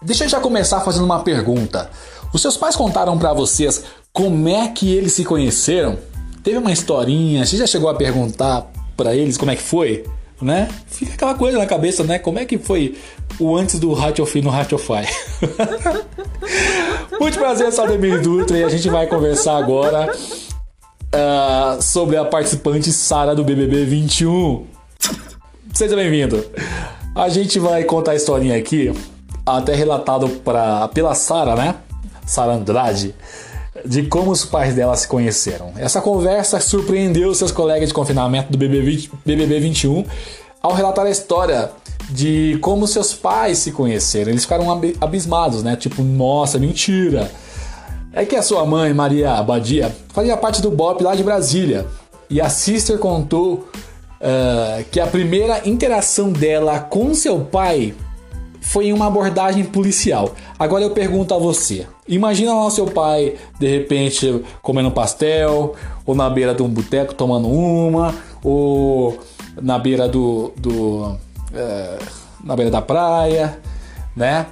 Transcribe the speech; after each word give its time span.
Deixa 0.00 0.24
eu 0.24 0.28
já 0.28 0.40
começar 0.40 0.80
fazendo 0.80 1.04
uma 1.04 1.20
pergunta. 1.20 1.90
Os 2.32 2.40
seus 2.40 2.56
pais 2.56 2.76
contaram 2.76 3.18
para 3.18 3.32
vocês 3.32 3.84
como 4.12 4.48
é 4.48 4.68
que 4.68 4.94
eles 4.94 5.12
se 5.12 5.24
conheceram? 5.24 5.98
Teve 6.42 6.58
uma 6.58 6.70
historinha? 6.70 7.44
Você 7.44 7.56
já 7.56 7.66
chegou 7.66 7.90
a 7.90 7.94
perguntar 7.94 8.70
para 8.96 9.14
eles 9.14 9.36
como 9.36 9.50
é 9.50 9.56
que 9.56 9.62
foi? 9.62 10.04
Né? 10.40 10.68
Fica 10.86 11.14
aquela 11.14 11.34
coisa 11.34 11.58
na 11.58 11.66
cabeça, 11.66 12.04
né? 12.04 12.16
Como 12.16 12.38
é 12.38 12.44
que 12.44 12.58
foi 12.58 12.96
o 13.40 13.56
antes 13.56 13.80
do 13.80 13.92
Ratiofi 13.92 14.40
no 14.40 14.50
Ratiofy? 14.50 15.04
Muito 17.18 17.36
prazer, 17.38 17.72
Saldemir 17.72 18.22
Dutra, 18.22 18.56
e 18.56 18.62
a 18.62 18.68
gente 18.68 18.88
vai 18.88 19.08
conversar 19.08 19.56
agora 19.56 20.14
uh, 21.12 21.82
sobre 21.82 22.16
a 22.16 22.24
participante 22.24 22.92
Sara 22.92 23.34
do 23.34 23.42
BBB 23.42 23.84
21. 23.84 24.64
Seja 25.74 25.96
bem-vindo. 25.96 26.44
A 27.16 27.28
gente 27.28 27.58
vai 27.58 27.82
contar 27.82 28.12
a 28.12 28.14
historinha 28.14 28.56
aqui, 28.56 28.92
até 29.56 29.74
relatado 29.74 30.28
pra, 30.44 30.88
pela 30.88 31.14
Sara, 31.14 31.54
né? 31.56 31.76
Sara 32.26 32.52
Andrade, 32.52 33.14
de 33.84 34.02
como 34.04 34.30
os 34.30 34.44
pais 34.44 34.74
dela 34.74 34.94
se 34.96 35.08
conheceram. 35.08 35.72
Essa 35.76 36.00
conversa 36.00 36.60
surpreendeu 36.60 37.34
seus 37.34 37.50
colegas 37.50 37.88
de 37.88 37.94
confinamento 37.94 38.52
do 38.52 38.58
BBB, 38.58 38.82
20, 38.82 39.10
BBB 39.24 39.60
21 39.60 40.04
ao 40.62 40.72
relatar 40.72 41.06
a 41.06 41.10
história 41.10 41.70
de 42.10 42.58
como 42.60 42.86
seus 42.86 43.14
pais 43.14 43.58
se 43.58 43.72
conheceram. 43.72 44.30
Eles 44.30 44.42
ficaram 44.42 44.66
abismados, 45.00 45.62
né? 45.62 45.76
Tipo, 45.76 46.02
nossa, 46.02 46.58
mentira. 46.58 47.30
É 48.12 48.24
que 48.24 48.34
a 48.34 48.42
sua 48.42 48.64
mãe, 48.64 48.92
Maria 48.92 49.32
Abadia, 49.32 49.94
fazia 50.08 50.36
parte 50.36 50.60
do 50.60 50.70
BOP 50.70 51.02
lá 51.02 51.14
de 51.14 51.22
Brasília. 51.22 51.86
E 52.30 52.40
a 52.40 52.48
Sister 52.48 52.98
contou 52.98 53.68
uh, 54.20 54.84
que 54.90 54.98
a 55.00 55.06
primeira 55.06 55.68
interação 55.68 56.32
dela 56.32 56.80
com 56.80 57.14
seu 57.14 57.40
pai 57.40 57.94
foi 58.68 58.88
em 58.88 58.92
uma 58.92 59.06
abordagem 59.06 59.64
policial. 59.64 60.34
Agora 60.58 60.84
eu 60.84 60.90
pergunto 60.90 61.32
a 61.32 61.38
você: 61.38 61.86
imagina 62.06 62.52
lá 62.52 62.66
o 62.66 62.70
seu 62.70 62.86
pai 62.86 63.34
de 63.58 63.66
repente 63.66 64.44
comendo 64.60 64.90
pastel, 64.90 65.74
ou 66.04 66.14
na 66.14 66.28
beira 66.28 66.54
de 66.54 66.62
um 66.62 66.68
boteco 66.68 67.14
tomando 67.14 67.48
uma, 67.48 68.14
ou 68.44 69.18
na 69.60 69.78
beira 69.78 70.06
do, 70.06 70.52
do 70.54 71.16
é, 71.54 71.98
na 72.44 72.54
beira 72.54 72.70
da 72.70 72.82
praia, 72.82 73.58
né? 74.14 74.46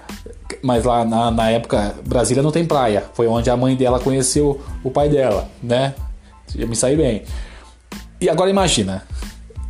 Mas 0.62 0.84
lá 0.84 1.05
na, 1.05 1.31
na 1.31 1.50
época 1.50 1.94
Brasília 2.06 2.42
não 2.42 2.50
tem 2.50 2.64
praia. 2.64 3.05
Foi 3.12 3.27
onde 3.27 3.50
a 3.50 3.56
mãe 3.56 3.77
dela 3.77 4.00
conheceu 4.00 4.62
o 4.83 4.91
pai 4.91 5.11
dela, 5.11 5.47
né? 5.62 5.94
Eu 6.55 6.67
me 6.67 6.75
saí 6.75 6.97
bem. 6.97 7.22
E 8.19 8.31
agora 8.31 8.48
imagina, 8.48 9.03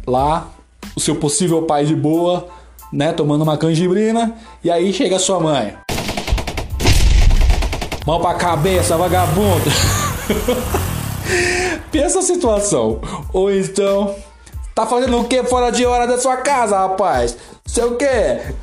lá 0.06 0.52
o 0.94 1.00
seu 1.00 1.16
possível 1.16 1.62
pai 1.62 1.84
de 1.84 1.96
boa 1.96 2.46
né, 2.92 3.12
tomando 3.12 3.42
uma 3.42 3.56
canjibrina, 3.56 4.34
e 4.62 4.70
aí 4.70 4.92
chega 4.92 5.18
sua 5.18 5.40
mãe. 5.40 5.76
Mão 8.06 8.20
pra 8.20 8.34
cabeça, 8.34 8.96
vagabundo. 8.96 9.64
Pensa 11.90 12.20
a 12.20 12.22
situação. 12.22 13.00
Ou 13.32 13.52
então, 13.52 14.14
tá 14.74 14.86
fazendo 14.86 15.18
o 15.18 15.24
que 15.24 15.42
fora 15.42 15.70
de 15.70 15.84
hora 15.84 16.06
da 16.06 16.16
sua 16.16 16.36
casa, 16.36 16.78
rapaz? 16.78 17.36
Sei 17.66 17.82
o 17.82 17.96
que? 17.96 18.06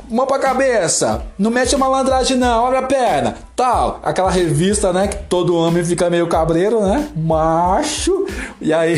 Mão 0.09 0.25
pra 0.25 0.39
cabeça. 0.39 1.23
Não 1.37 1.52
mexe 1.52 1.75
malandragem 1.75 2.37
não, 2.37 2.65
abre 2.65 2.80
a 2.80 2.83
perna. 2.83 3.35
Tal. 3.53 3.99
Aquela 4.02 4.31
revista, 4.31 4.93
né? 4.93 5.09
Que 5.09 5.17
todo 5.25 5.58
homem 5.58 5.83
fica 5.83 6.09
meio 6.09 6.25
cabreiro, 6.27 6.81
né? 6.81 7.09
Macho. 7.13 8.25
E 8.61 8.71
aí, 8.71 8.95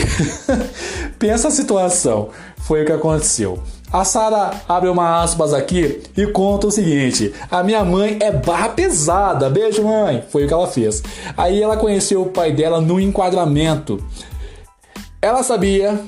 pensa 1.17 1.47
a 1.47 1.51
situação. 1.51 2.29
Foi 2.66 2.81
o 2.81 2.85
que 2.85 2.91
aconteceu. 2.91 3.61
A 3.94 4.03
Sara 4.03 4.52
abre 4.67 4.89
uma 4.89 5.21
aspas 5.21 5.53
aqui 5.53 6.02
e 6.17 6.27
conta 6.27 6.67
o 6.67 6.72
seguinte: 6.72 7.33
a 7.49 7.63
minha 7.63 7.85
mãe 7.85 8.17
é 8.19 8.31
barra 8.31 8.69
pesada, 8.69 9.50
beijo 9.50 9.84
mãe, 9.84 10.23
foi 10.29 10.45
o 10.45 10.47
que 10.47 10.53
ela 10.53 10.67
fez. 10.67 11.03
Aí 11.38 11.62
ela 11.62 11.78
conheceu 11.78 12.23
o 12.23 12.29
pai 12.29 12.51
dela 12.51 12.81
no 12.81 13.00
enquadramento. 13.00 14.03
Ela 15.22 15.44
sabia 15.44 16.03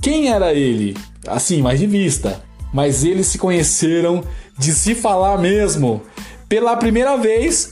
quem 0.00 0.30
era 0.30 0.52
ele, 0.52 0.96
assim, 1.26 1.62
mais 1.62 1.80
de 1.80 1.86
vista, 1.86 2.42
mas 2.72 3.02
eles 3.02 3.26
se 3.26 3.38
conheceram 3.38 4.22
de 4.58 4.72
se 4.72 4.94
falar 4.94 5.38
mesmo. 5.38 6.02
Pela 6.48 6.76
primeira 6.76 7.16
vez, 7.16 7.70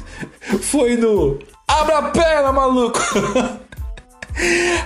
foi 0.62 0.96
no 0.96 1.38
Abra 1.68 1.98
a 1.98 2.02
perna, 2.10 2.52
maluco! 2.52 2.98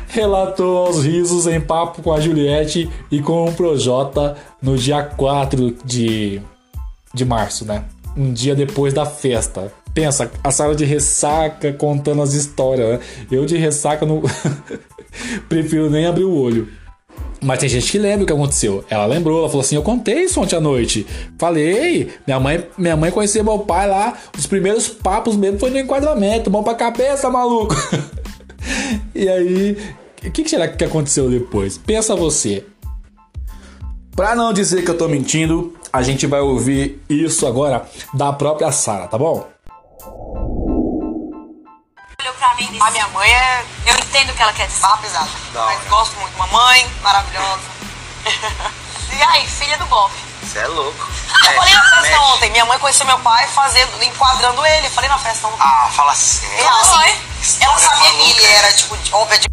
relatou 0.09 0.87
aos 0.87 1.05
risos 1.05 1.47
em 1.47 1.61
papo 1.61 2.03
com 2.03 2.13
a 2.13 2.21
Juliette 2.21 2.89
e 3.11 3.21
com 3.21 3.47
o 3.47 3.53
Projota 3.53 4.37
no 4.61 4.77
dia 4.77 5.03
4 5.03 5.77
de, 5.85 6.41
de 7.13 7.25
março, 7.25 7.65
né? 7.65 7.85
Um 8.17 8.33
dia 8.33 8.55
depois 8.55 8.93
da 8.93 9.07
festa. 9.07 9.73
Pensa, 9.95 10.31
a 10.43 10.51
sala 10.51 10.75
de 10.75 10.85
ressaca 10.85 11.73
contando 11.73 12.23
as 12.23 12.33
histórias, 12.33 12.91
né? 12.91 13.01
Eu 13.31 13.45
de 13.45 13.57
ressaca 13.57 14.07
não. 14.07 14.23
Prefiro 15.49 15.91
nem 15.91 16.07
abrir 16.07 16.25
o 16.25 16.35
olho. 16.35 16.69
Mas 17.43 17.59
tem 17.59 17.69
gente 17.69 17.91
que 17.91 17.99
lembra 17.99 18.23
o 18.23 18.27
que 18.27 18.33
aconteceu. 18.33 18.85
Ela 18.91 19.07
lembrou, 19.07 19.39
ela 19.39 19.49
falou 19.49 19.63
assim: 19.63 19.75
Eu 19.75 19.83
contei 19.83 20.25
isso 20.25 20.41
ontem 20.41 20.57
à 20.57 20.61
noite. 20.61 21.07
Falei, 21.39 22.11
minha 22.27 22.39
mãe, 22.39 22.67
minha 22.77 22.97
mãe 22.97 23.11
conheceu 23.11 23.43
meu 23.43 23.61
pai 23.61 23.89
lá. 23.89 24.17
Os 24.37 24.47
primeiros 24.47 24.89
papos 24.89 25.37
mesmo 25.37 25.59
foi 25.59 25.71
no 25.71 25.79
enquadramento. 25.79 26.51
Mão 26.51 26.63
pra 26.63 26.75
cabeça, 26.75 27.31
maluco. 27.31 27.75
e 29.21 29.29
aí, 29.29 29.95
o 30.25 30.31
que, 30.31 30.43
que 30.43 30.49
será 30.49 30.67
que 30.67 30.83
aconteceu 30.83 31.29
depois? 31.29 31.77
Pensa 31.77 32.17
você. 32.17 32.67
Pra 34.17 34.35
não 34.35 34.51
dizer 34.51 34.83
que 34.83 34.91
eu 34.91 34.97
tô 34.97 35.09
mentindo, 35.09 35.79
a 35.93 36.03
gente 36.03 36.27
vai 36.27 36.41
ouvir 36.41 37.03
isso 37.07 37.47
agora 37.47 37.87
da 38.15 38.33
própria 38.33 38.73
Sara, 38.73 39.07
tá 39.09 39.19
bom? 39.19 39.47
Pra 42.39 42.55
mim, 42.55 42.79
a 42.81 42.91
minha 42.91 43.09
mãe 43.09 43.31
é. 43.31 43.63
Eu 43.85 43.95
entendo 43.95 44.31
o 44.31 44.35
que 44.35 44.43
ela 44.43 44.55
quer 44.55 44.67
dizer. 44.67 44.87
Ah, 44.87 44.97
pesada. 44.97 45.29
Mas 45.53 45.89
gosto 45.89 46.19
muito. 46.19 46.39
Mamãe, 46.39 46.91
maravilhosa. 47.03 47.61
e 49.19 49.23
aí, 49.23 49.47
filha 49.47 49.77
do 49.77 49.85
Bob. 49.85 50.11
Você 50.43 50.61
é 50.61 50.67
louco. 50.67 50.97
Eu 51.45 51.57
falei 51.57 51.75
na 51.75 51.83
festa 51.83 52.01
mexe. 52.01 52.19
ontem. 52.19 52.51
Minha 52.53 52.65
mãe 52.65 52.79
conheceu 52.79 53.07
meu 53.07 53.19
pai 53.19 53.47
fazendo, 53.49 54.03
enquadrando 54.03 54.65
ele. 54.65 54.87
Eu 54.87 54.91
falei 54.91 55.11
na 55.11 55.19
festa 55.19 55.47
ontem. 55.47 55.59
Ah, 55.61 55.91
fala 55.93 56.15
sério. 56.15 56.65
Ela, 56.65 56.81
assim, 56.81 57.30
ela 57.61 57.79
sabia 57.79 58.13
que 58.13 58.31
ele 58.31 58.47
era, 58.47 58.73
tipo, 58.73 58.97
óbvio 59.13 59.39
de 59.39 59.49